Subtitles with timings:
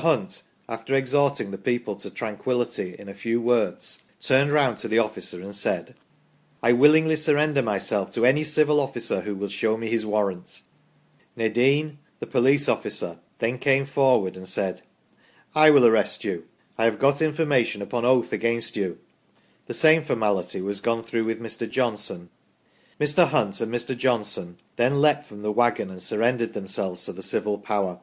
[0.00, 4.98] Hunt, after exhorting the people to tranquillity in a few words, turned round to the
[4.98, 5.94] officer and said:
[6.28, 10.60] * I willingly surrender myself to any civil officer who will show me his warrant'.
[11.38, 14.82] Nadin, the police officer, then came forward and said:
[15.18, 15.54] *!
[15.56, 16.44] will arrest you:
[16.76, 18.98] I have got information upon oath against you'.
[19.66, 21.66] The same formality was gone through with Mr.
[21.66, 22.28] Johnson.
[23.00, 23.28] Mr.
[23.28, 23.96] Hunt and Mr.
[23.96, 28.00] Johnson then leaped from the waggon and surrendered themselves to the civil power."